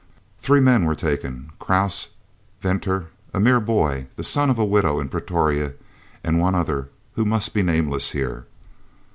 Three 0.39 0.61
men 0.61 0.85
were 0.85 0.95
taken, 0.95 1.51
Krause, 1.59 2.07
Venter 2.59 3.05
(a 3.35 3.39
mere 3.39 3.59
boy, 3.59 4.07
the 4.15 4.23
son 4.23 4.49
of 4.49 4.57
a 4.57 4.65
widow 4.65 4.99
in 4.99 5.09
Pretoria), 5.09 5.75
and 6.23 6.39
one 6.39 6.55
other 6.55 6.89
who 7.13 7.23
must 7.23 7.53
be 7.53 7.61
nameless 7.61 8.09
here. 8.09 8.47